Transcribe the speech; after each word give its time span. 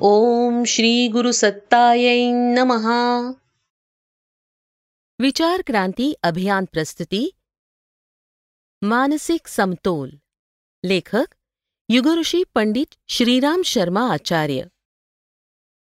ओम 0.00 0.64
श्री 0.64 1.08
गुरु 1.08 1.32
सत्तायै 1.32 2.30
नमहा 2.32 3.32
विचार 5.18 5.62
क्रांती 5.66 6.14
अभियान 6.22 6.64
प्रस्तुती। 6.64 7.30
मानसिक 8.82 9.48
समतोल। 9.48 10.10
लेखक 10.84 11.34
युगऋषी 11.88 12.42
पंडित 12.54 12.86
श्रीराम 13.08 13.62
शर्मा 13.62 14.12
आचार्य। 14.12 14.62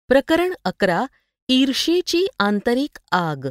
प्रकरण 0.09 0.54
अकरा 0.64 1.04
ईर्षेची 1.48 2.27
आंतरिक 2.38 2.98
आग। 3.12 3.46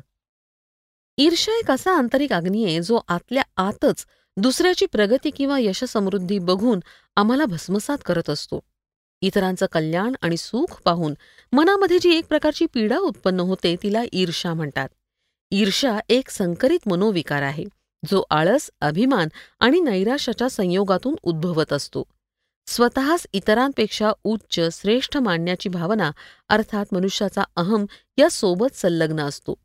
ईर्षा 1.17 1.51
एक 1.51 1.71
असा 1.71 1.97
आंतरिक 1.97 2.33
अग्नी 2.33 2.79
जो 2.81 2.99
आतल्या 3.07 3.43
आतच 3.57 4.05
दुसऱ्याची 4.37 4.85
प्रगती 4.85 5.29
किंवा 5.29 5.59
यशसमृद्धी 5.59 6.39
बघून 6.39 6.79
आम्हाला 7.15 7.45
भस्मसात 7.45 7.97
करत 8.05 8.29
असतो. 8.29 8.59
इतरांचं 9.21 9.65
कल्याण 9.71 10.13
आणि 10.21 10.37
सुख 10.37 10.81
पाहून 10.81 11.13
मनामध्ये 11.53 11.99
जी 11.99 12.17
एक 12.17 12.25
प्रकारची 12.25 12.65
पीडा 12.73 12.97
उत्पन्न 12.97 13.39
होते 13.39 13.75
तिला 13.83 14.03
ईर्षा 14.11 14.53
म्हणतात. 14.53 14.89
ईर्षा 15.51 15.99
एक 16.09 16.29
संकरित 16.29 16.87
मनोविकार 16.87 17.41
आहे 17.41 17.65
जो 18.03 18.23
आळस 18.29 18.69
अभिमान 18.81 19.27
आणि 19.59 19.79
नैराश्याच्या 19.79 20.49
संयोगातून 20.49 21.15
उद्भवत 21.23 21.73
असतो. 21.73 22.03
स्वतःच 22.67 23.27
इतरांपेक्षा 23.33 24.11
उच्च 24.23 24.59
श्रेष्ठ 24.81 25.17
मानण्याची 25.17 25.69
भावना 25.69 26.11
अर्थात 26.49 26.85
मनुष्याचा 26.91 27.43
अहम 27.55 27.85
या 28.17 28.29
सोबत 28.29 28.75
संलग्न 28.75 29.19
असतो. 29.19 29.55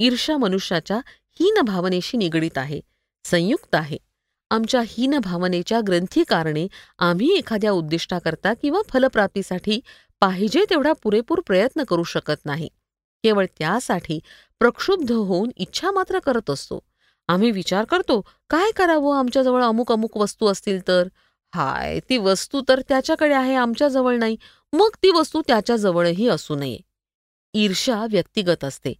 ईर्षा 0.00 0.36
मनुष्याच्या 0.36 1.00
हीन 1.40 1.60
भावनेशी 1.60 2.16
निगडीत 2.16 2.58
आहे 2.58 2.80
संयुक्त 3.24 3.74
आहे. 3.74 3.96
आमच्या 4.50 4.80
हीन 4.88 5.18
भावनेच्या 5.18 5.80
ग्रंथीकारणे 5.86 6.66
आम्ही 6.98 7.32
एखाद्या 7.36 7.70
उद्दिष्टाकरता 7.70 8.54
किंवा 8.54 8.80
फलप्राप्तीसाठी 8.88 9.80
पाहिजे 10.20 10.64
तेवढा 10.70 10.92
पुरेपूर 10.92 11.40
प्रयत्न 11.40 11.84
करू 11.84 12.02
शकत 12.04 12.44
नाही. 12.44 12.68
केवळ 13.24 13.46
त्यासाठी 13.58 14.18
प्रक्षुब्ध 14.60 15.12
होऊन 15.12 15.50
इच्छा 15.56 15.90
मात्र 15.90 16.18
करत 16.18 16.50
असतो. 16.50 16.78
आम्ही 17.28 17.50
विचार 17.50 17.84
करतो 17.84 18.20
काय 18.50 18.70
करावं? 18.70 19.18
आमच्याजवळ 19.18 19.62
अमुक 19.64 19.92
अमुक 19.92 20.16
वस्तू 20.16 20.46
असतील 20.46 20.88
तर? 20.88 21.08
हाय 21.54 22.00
ती 22.08 22.16
वस्तू 22.16 22.60
तर 22.68 22.80
त्याच्याकडे 22.88 23.34
आहे 23.34 23.54
आमच्याजवळ 23.54 24.16
नाही. 24.18 24.36
मग 24.72 24.88
ती 25.02 25.10
वस्तू 25.10 25.42
त्याच्याजवळही 25.46 26.28
असू 26.28 26.54
नये. 26.54 26.78
ईर्षा 27.54 28.04
व्यक्तिगत 28.10 28.64
असते. 28.64 28.90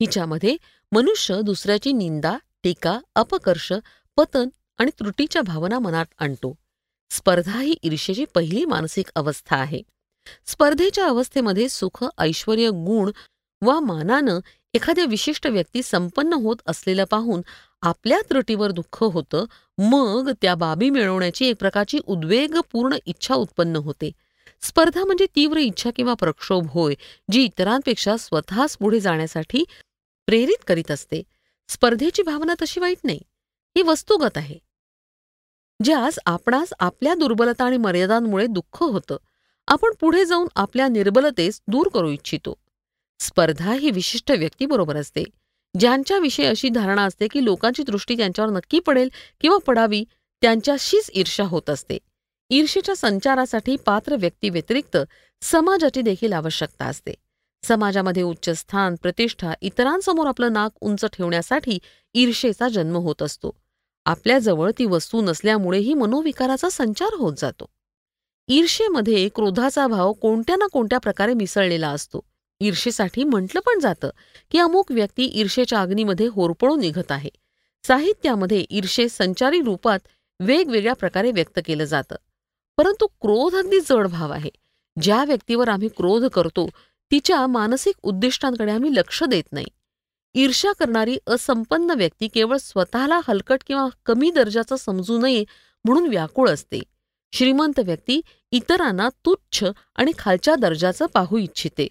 हिच्यामध्ये 0.00 0.56
मनुष्य 0.92 1.40
दुसऱ्याची 1.42 1.92
निंदा 1.92 2.36
टीका 2.62 2.98
अपकर्ष 3.14 3.72
पतन 4.16 4.48
आणि 4.78 4.90
त्रुटीच्या 4.98 5.42
भावना 5.42 5.78
मनात 5.78 6.06
आणतो. 6.18 6.54
स्पर्धा 7.10 7.60
ही 7.60 7.74
ईर्षेची 7.82 8.24
पहिली 8.24 8.64
मानसिक 8.64 9.06
अवस्था 9.14 9.56
आहे. 9.56 9.82
स्पर्धेच्या 10.46 11.06
अवस्थेमध्ये 11.06 11.68
सुख 11.68 12.04
ऐश्वर 12.18 12.56
गुण 12.56 13.10
वा 13.62 13.80
मानानं 13.80 14.40
एखाद्या 14.74 15.04
विशिष्ट 15.04 15.46
व्यक्ती 15.46 15.82
संपन्न 15.82 16.32
होत 16.32 16.56
असलेलं 16.66 17.04
पाहून 17.04 17.40
आपल्या 17.82 18.20
त्रुटीवर 18.20 18.70
दुःख 18.70 19.02
होतं 19.02 19.44
मग 19.78 20.30
त्या 20.42 20.54
बाबी 20.54 20.90
मिळवण्याची 20.90 21.46
एक 21.46 21.56
प्रकारची 21.56 21.98
उद्वेगपूर्ण 22.06 22.96
इच्छा 23.06 23.34
उत्पन्न 23.34 23.76
होते. 23.76 24.10
स्पर्धा 24.60 25.04
म्हणजे 25.04 25.26
तीव्र 25.36 25.58
इच्छा 25.58 25.90
किंवा 25.96 26.14
प्रक्षोभ 26.14 26.66
होय 26.70 26.94
जी 27.32 27.44
इतरांपेक्षा 27.44 28.16
स्वतःच 28.16 28.76
पुढे 28.76 29.00
जाण्यासाठी 29.00 29.64
प्रेरित 30.26 30.64
करीत 30.66 30.90
असते. 30.90 31.22
स्पर्धेची 31.68 32.22
भावना 32.22 32.54
तशी 32.62 32.80
वाईट 32.80 32.98
नाही. 33.04 33.20
ही 33.76 33.82
वस्तुगत 33.82 34.36
आहे. 34.36 34.67
ज्यास 35.84 36.18
आपणास 36.26 36.72
आपल्या 36.80 37.14
दुर्बलता 37.14 37.64
आणि 37.64 37.76
मर्यादांमुळे 37.76 38.46
दुःख 38.46 38.82
होतं 38.82 39.16
आपण 39.68 39.90
पुढे 40.00 40.24
जाऊन 40.24 40.46
आपल्या 40.56 40.88
निर्बलतेस 40.88 41.60
दूर 41.68 41.88
करू 41.88 42.10
इच्छितो. 42.10 42.54
स्पर्धा 43.20 43.72
ही 43.72 43.90
विशिष्ट 43.90 44.30
व्यक्तीबरोबर 44.32 44.96
असते 44.96 45.24
ज्यांच्याविषयी 45.74 46.46
अशी 46.46 46.68
धारणा 46.68 47.02
असते 47.02 47.26
की 47.28 47.44
लोकांची 47.44 47.82
दृष्टी 47.82 48.16
त्यांच्यावर 48.16 48.50
नक्की 48.50 48.80
पडेल 48.80 49.08
किंवा 49.40 49.58
पडावी 49.58 50.04
त्यांच्याशीच 50.42 51.10
ईर्षा 51.14 51.44
होत 51.44 51.70
असते. 51.70 51.98
ईर्षेच्या 52.50 52.96
संचारासाठी 52.96 53.76
पात्र 53.76 54.16
व्यक्ती 54.16 54.50
व्यतिरिक्त 54.50 54.96
समाजाची 55.42 56.02
देखील 56.02 56.32
आवश्यकता 56.32 56.84
असते. 56.84 57.14
समाजामध्ये 57.64 58.22
उच्च 58.22 58.50
स्थान 58.50 58.94
प्रतिष्ठा 59.02 59.52
इतरांसमोर 59.60 60.26
आपलं 60.26 60.52
नाक 60.52 60.72
उंच 60.80 61.04
ठेवण्यासाठी 61.04 61.78
ईर्षेचा 62.14 62.68
जन्म 62.68 62.96
होत 62.96 63.22
असतो. 63.22 63.50
आपल्याजवळ 64.08 64.70
ती 64.78 64.84
वस्तू 64.84 65.22
नसल्यामुळेही 65.22 65.94
मनोविकाराचा 65.94 66.68
संचार 66.68 67.14
होत 67.14 67.32
जातो. 67.38 67.66
ईर्षेमध्ये 68.48 69.28
क्रोधाचा 69.34 69.86
भाव 69.86 70.12
कोणत्या 70.12 70.56
ना 70.56 70.66
कोणत्या 70.66 70.98
प्रकारे 70.98 71.34
मिसळलेला 71.34 71.88
असतो. 71.88 72.20
ईर्षेसाठी 72.60 73.24
म्हटलं 73.24 73.60
पण 73.60 73.78
जातं 73.78 74.10
की 74.50 74.58
अमुक 74.58 74.92
व्यक्ती 74.92 75.24
ईर्षेच्या 75.24 75.80
अग्नीमध्ये 75.80 76.26
होरपळून 76.26 76.80
निघत 76.80 77.12
आहे. 77.12 77.30
साहित्यामध्ये 77.86 78.64
ईर्षे 78.70 79.08
संचारी 79.08 79.60
रूपात 79.60 79.98
वेगवेगळ्या 80.40 80.94
प्रकारे 80.94 81.32
व्यक्त 81.32 81.60
केलं 81.66 81.84
जातं. 81.84 82.16
परंतु 82.76 83.06
क्रोध 83.06 83.56
अगदी 83.56 83.80
जड 83.80 84.06
भाव 84.06 84.32
आहे. 84.32 84.50
ज्या 85.02 85.24
व्यक्तीवर 85.24 85.68
आम्ही 85.68 85.88
क्रोध 85.88 86.24
करतो 86.24 86.70
तिच्या 87.10 87.46
मानसिक 87.46 87.94
उद्दिष्टांकडे 88.02 88.72
आम्ही 88.72 88.94
लक्ष 88.94 89.22
देत 89.22 89.44
नाही. 89.52 89.66
ईर्ष्या 90.38 90.72
करणारी 90.72 91.18
असंपन्न 91.26 91.90
व्यक्ती 91.90 92.28
केवळ 92.28 92.56
स्वतःला 92.56 93.20
हलकट 93.28 93.62
किंवा 93.66 93.88
कमी 94.06 94.30
दर्जाचं 94.30 94.76
समजू 94.76 95.18
नये 95.18 95.44
म्हणून 95.84 96.06
व्याकुळ 96.08 96.48
असते. 96.50 96.80
श्रीमंत 97.32 97.78
व्यक्ती 97.78 98.20
इतरांना 98.50 99.08
तुच्छ 99.08 99.64
आणि 99.96 100.12
खालच्या 100.18 100.54
दर्जाचं 100.54 101.06
पाहू 101.06 101.38
इच्छिते. 101.38 101.88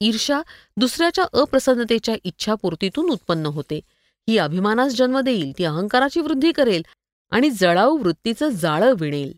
ईर्षा 0.00 0.40
दुसऱ्याच्या 0.76 1.24
अप्रसन्नतेच्या 1.32 2.14
इच्छापूर्तीतून 2.24 3.10
उत्पन्न 3.10 3.46
होते. 3.46 3.80
ही 4.28 4.38
अभिमानास 4.38 4.92
जन्म 4.92 5.20
देईल 5.20 5.52
ती 5.58 5.64
अहंकाराची 5.64 6.20
वृद्धी 6.20 6.52
करेल 6.52 6.82
आणि 7.30 7.50
जळाऊ 7.50 7.98
वृत्तीचं 7.98 8.48
जाळं 8.48 8.94
विणेल. 9.00 9.32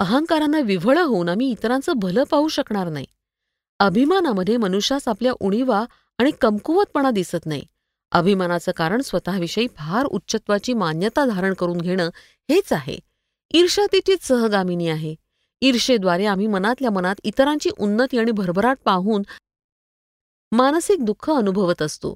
अहंकारांना 0.00 0.60
विव्हळ 0.60 0.98
होऊन 0.98 1.28
आम्ही 1.28 1.50
इतरांचं 1.50 1.92
भलं 1.96 2.24
पाहू 2.24 2.48
शकणार 2.48 2.88
नाही. 2.88 3.06
अभिमानामध्ये 3.78 4.56
मनुष्यास 4.56 5.08
आपल्या 5.08 5.32
उणीवा 5.40 5.84
आणि 6.18 6.30
कमकुवतपणा 6.40 7.10
दिसत 7.10 7.46
नाही. 7.46 7.64
अभिमानाचं 8.12 8.72
कारण 8.72 9.00
स्वतःविषयी 9.00 9.66
फार 9.76 10.04
उच्चत्वाची 10.04 10.74
मान्यता 10.74 11.24
धारण 11.26 11.54
करून 11.54 11.80
घेणं 11.80 12.10
हेच 12.50 12.72
आहे. 12.72 12.98
ईर्षा 13.54 13.86
तिचीच 13.92 14.22
सहगामिनी 14.22 14.88
आहे. 14.88 15.14
ईर्षेद्वारे 15.62 16.26
आम्ही 16.26 16.46
मनातल्या 16.46 16.90
मनात 16.90 17.14
इतरांची 17.24 17.70
उन्नती 17.78 18.18
आणि 18.18 18.30
भरभराट 18.30 18.78
पाहून 18.84 19.22
मानसिक 20.52 21.04
दुःख 21.04 21.30
अनुभवत 21.30 21.82
असतो. 21.82 22.14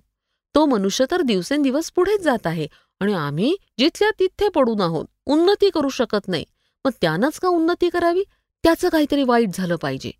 तो 0.55 0.67
मनुष्य 0.67 1.05
तर 1.11 1.23
दिवसेंदिवस 1.23 1.91
पुढेच 1.91 2.21
जात 2.21 2.47
आहे 2.47 2.67
आणि 3.01 3.13
आम्ही 3.13 3.57
जिथल्या 3.79 4.11
तिथे 4.19 4.49
पडून 4.49 4.81
आहोत 4.81 5.07
उन्नती 5.27 5.71
करू 5.71 5.89
शकत 5.89 6.29
नाही. 6.29 6.45
मग 6.85 6.91
त्यानंच 7.01 7.39
का 7.39 7.49
उन्नती 7.49 7.89
करावी? 7.89 8.23
त्याचं 8.63 8.89
काहीतरी 8.89 9.23
वाईट 9.23 9.49
झालं 9.55 9.77
पाहिजे. 9.77 10.11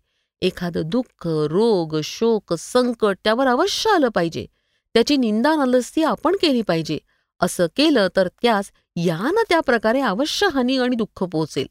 एखादं 0.43 0.81
दुःख 0.85 1.27
रोग 1.27 1.99
शोक 2.03 2.53
संकट 2.53 3.17
त्यावर 3.23 3.47
अवश्य 3.47 3.89
आलं 3.89 4.07
पाहिजे. 4.07 4.45
त्याची 4.93 5.17
निंदा 5.17 5.55
नलस्ती 5.55 6.03
आपण 6.03 6.35
केली 6.41 6.61
पाहिजे. 6.61 6.97
असं 7.39 7.65
केलं 7.77 8.07
तर 8.15 8.27
त्यास 8.27 8.71
या 8.95 9.17
ना 9.17 9.43
त्या 9.49 9.59
प्रकारे 9.59 10.01
अवश्य 10.01 10.47
हानी 10.53 10.77
आणि 10.77 10.95
दुःख 10.95 11.23
पोचेल 11.23 11.67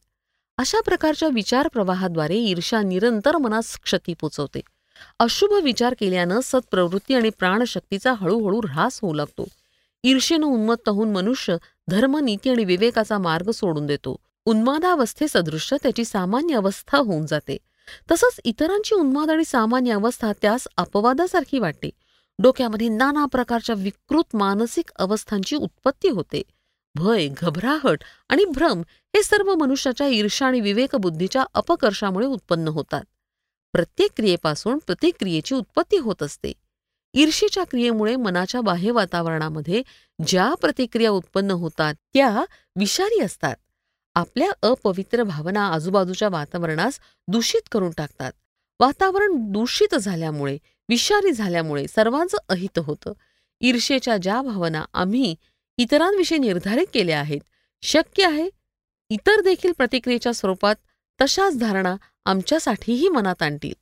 अशा 0.59 0.81
प्रकारच्या 0.81 1.29
विचार 1.29 1.69
प्रवाहाद्वारे 1.69 2.37
ईर्षा 2.37 2.83
निरंतर 2.83 3.37
मनास 3.37 3.81
क्षती 3.83 4.15
पोचवते. 4.21 4.61
अशुभ 5.19 5.53
विचार 5.53 5.95
केल्यानं 6.01 6.41
सत्प्रवृत्ती 6.43 7.15
आणि 7.15 7.31
प्राणशक्तीचा 7.31 8.13
हळूहळू 8.13 8.61
ऱ्हास 8.65 8.99
होऊ 9.03 9.15
लागतो. 9.15 9.49
ईर्षेनं 10.05 10.47
उन्मत्त 10.47 10.89
होऊन 10.89 11.13
मनुष्य 11.13 11.57
धर्मनीती 11.89 12.51
आणि 12.51 12.65
विवेकाचा 12.65 13.19
मार्ग 13.19 13.51
सोडून 13.51 13.87
देतो. 13.87 14.17
उन्मादावस्थेसदृश्य 14.45 15.77
त्याची 15.83 16.05
सामान्य 16.05 16.55
अवस्था 16.55 16.99
होऊन 16.99 17.27
जाते. 17.27 17.57
तसंच 18.11 18.41
इतरांची 18.45 18.95
उन्माद 18.95 19.31
आणि 19.31 19.45
सामान्य 19.45 19.93
अवस्था 19.93 20.33
त्यास 20.43 20.69
अपवादासारखी 20.77 21.59
वाटते. 21.59 21.91
डोक्यामध्ये 22.39 22.89
नाना 22.89 23.27
प्रकारच्या 23.27 23.75
विकृत 23.79 24.37
मानसिक 24.37 24.91
अवस्थांची 24.97 25.57
उत्पत्ती 25.57 26.09
होते. 26.09 26.43
भय 26.95 27.29
घबराहट 27.37 28.05
आणि 28.29 28.45
भ्रम 28.45 28.81
हे 28.89 29.23
सर्व 29.23 29.55
मनुष्याच्या 29.55 30.07
ईर्षा 30.07 30.47
आणि 30.47 30.61
विवेकबुद्धीच्या 30.61 31.45
अपकर्षामुळे 31.55 32.27
उत्पन्न 32.27 32.69
होतात. 32.69 33.05
प्रत्येक 33.73 34.11
क्रियेपासून 34.17 34.79
प्रतिक्रियेची 34.87 35.55
उत्पत्ती 35.55 35.97
होत 35.97 36.23
असते. 36.23 36.53
ईर्षेच्या 37.15 37.65
क्रियेमुळे 37.65 38.17
मनाच्या 38.17 38.61
बाह्य 38.61 38.91
वातावरणामध्ये 38.91 39.83
ज्या 40.27 40.55
प्रतिक्रिया 40.55 41.11
उत्पन्न 41.11 41.51
होतात 41.51 41.95
त्या 42.15 42.45
विषारी 42.77 43.21
असतात. 43.21 43.57
आपल्या 44.15 44.51
अपवित्र 44.63 45.23
भावना 45.23 45.67
आजूबाजूच्या 45.67 46.29
वातावरणास 46.29 46.99
दूषित 47.29 47.69
करून 47.73 47.91
टाकतात. 47.97 48.33
वातावरण 48.81 49.53
दूषित 49.53 49.95
झाल्यामुळे 49.95 50.59
विषारी 50.89 51.33
झाल्यामुळे 51.33 51.87
सर्वांचं 51.89 52.39
अहित 52.49 52.79
होतं. 52.79 53.13
ईर्षेच्या 53.61 54.17
ज्या 54.17 54.41
भावना 54.43 54.85
आम्ही 54.95 55.35
इतरांविषयी 55.79 56.39
निर्धारित 56.39 56.87
केल्या 56.95 57.21
आहेत 57.21 57.41
शक्य 57.83 58.25
आहे 58.25 58.49
इतर 59.11 59.41
देखील 59.41 59.73
प्रतिक्रियेच्या 59.73 60.33
स्वरूपात 60.35 60.75
तशाच 61.21 61.59
धारणा 61.59 61.97
आमच्यासाठीही 62.25 63.09
मनात 63.09 63.43
आणतील. 63.43 63.73